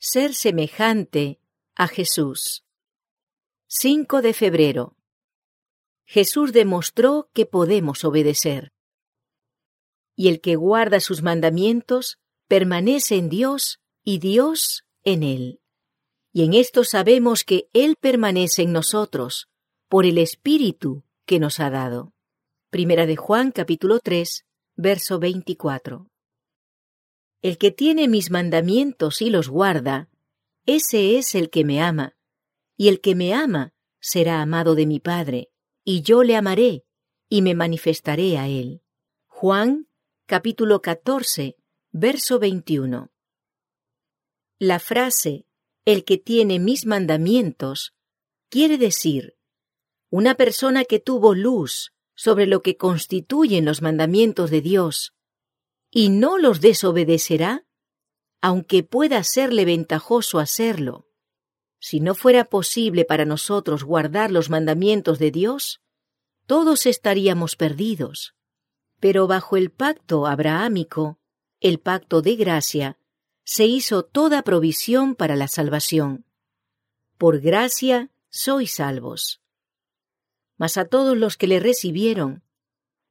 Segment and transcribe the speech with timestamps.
[0.00, 1.40] Ser semejante
[1.74, 2.64] a Jesús.
[3.66, 4.96] 5 de febrero.
[6.06, 8.72] Jesús demostró que podemos obedecer.
[10.14, 15.60] Y el que guarda sus mandamientos permanece en Dios y Dios en él.
[16.32, 19.48] Y en esto sabemos que Él permanece en nosotros
[19.88, 22.12] por el Espíritu que nos ha dado.
[22.70, 24.46] Primera de Juan capítulo 3,
[24.76, 26.08] verso 24.
[27.40, 30.08] El que tiene mis mandamientos y los guarda,
[30.66, 32.16] ese es el que me ama,
[32.76, 35.50] y el que me ama será amado de mi Padre,
[35.84, 36.84] y yo le amaré,
[37.28, 38.82] y me manifestaré a él.
[39.26, 39.88] Juan
[40.26, 41.56] capítulo 14,
[41.92, 43.10] verso 21.
[44.58, 45.46] La frase
[45.84, 47.94] el que tiene mis mandamientos
[48.50, 49.36] quiere decir
[50.10, 55.14] una persona que tuvo luz sobre lo que constituyen los mandamientos de Dios
[55.90, 57.64] y no los desobedecerá,
[58.40, 61.06] aunque pueda serle ventajoso hacerlo.
[61.80, 65.80] Si no fuera posible para nosotros guardar los mandamientos de Dios,
[66.46, 68.34] todos estaríamos perdidos.
[69.00, 71.18] Pero bajo el pacto abrahámico,
[71.60, 72.98] el pacto de gracia,
[73.44, 76.26] se hizo toda provisión para la salvación.
[77.16, 79.40] Por gracia sois salvos.
[80.56, 82.42] Mas a todos los que le recibieron,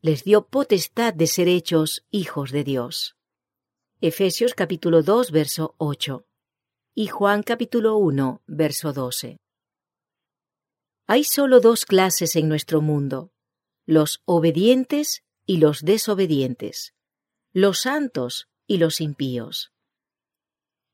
[0.00, 3.16] les dio potestad de ser hechos hijos de Dios.
[4.00, 6.24] Efesios capítulo 2, verso 8
[6.94, 9.38] y Juan capítulo 1, verso 12.
[11.06, 13.32] Hay solo dos clases en nuestro mundo,
[13.86, 16.94] los obedientes y los desobedientes,
[17.52, 19.72] los santos y los impíos.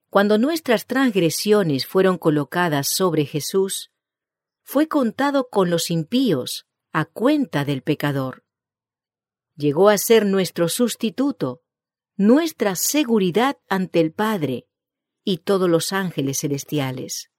[0.08, 3.90] Cuando nuestras transgresiones fueron colocadas sobre Jesús,
[4.62, 8.43] fue contado con los impíos a cuenta del pecador
[9.56, 11.62] llegó a ser nuestro sustituto,
[12.16, 14.66] nuestra seguridad ante el Padre
[15.24, 17.30] y todos los ángeles celestiales.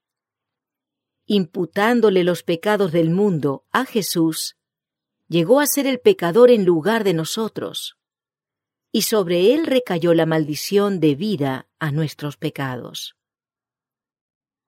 [1.25, 4.57] Imputándole los pecados del mundo a Jesús,
[5.27, 7.97] llegó a ser el pecador en lugar de nosotros,
[8.91, 13.15] y sobre él recayó la maldición debida a nuestros pecados.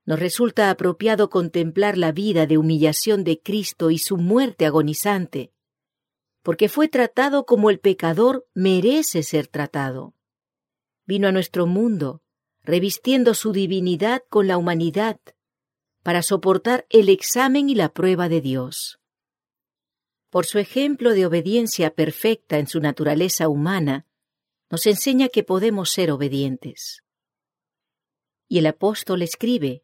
[0.06, 5.52] Nos resulta apropiado contemplar la vida de humillación de Cristo y su muerte agonizante,
[6.48, 10.14] porque fue tratado como el pecador merece ser tratado.
[11.06, 12.22] Vino a nuestro mundo,
[12.64, 15.20] revistiendo su divinidad con la humanidad,
[16.04, 18.98] para soportar el examen y la prueba de Dios.
[20.30, 24.06] Por su ejemplo de obediencia perfecta en su naturaleza humana,
[24.70, 27.04] nos enseña que podemos ser obedientes.
[28.48, 29.84] Y el apóstol escribe,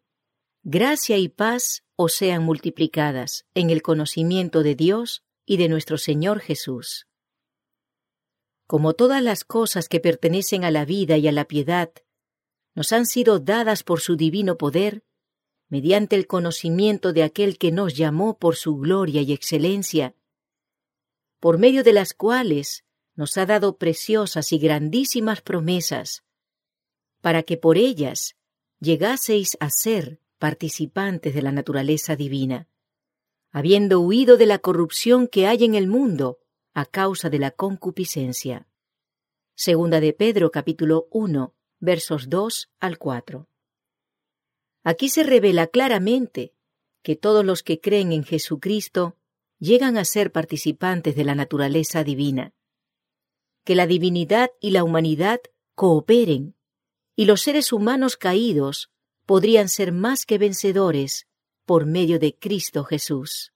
[0.62, 6.40] Gracia y paz os sean multiplicadas en el conocimiento de Dios y de nuestro Señor
[6.40, 7.08] Jesús.
[8.68, 11.92] Como todas las cosas que pertenecen a la vida y a la piedad,
[12.76, 15.04] nos han sido dadas por su divino poder,
[15.70, 20.16] mediante el conocimiento de aquel que nos llamó por su gloria y excelencia,
[21.40, 26.24] por medio de las cuales nos ha dado preciosas y grandísimas promesas,
[27.22, 28.36] para que por ellas
[28.80, 32.68] llegaseis a ser participantes de la naturaleza divina
[33.54, 36.40] habiendo huido de la corrupción que hay en el mundo
[36.74, 38.68] a causa de la concupiscencia.
[39.56, 43.48] Segunda de Pedro capítulo 1 versos 2 al 4.
[44.84, 46.56] Aquí se revela claramente
[47.04, 49.18] que todos los que creen en Jesucristo
[49.60, 52.56] llegan a ser participantes de la naturaleza divina,
[53.64, 55.42] que la divinidad y la humanidad
[55.76, 56.56] cooperen,
[57.16, 58.90] y los seres humanos caídos
[59.28, 61.28] podrían ser más que vencedores
[61.66, 63.54] por medio de Cristo Jesús.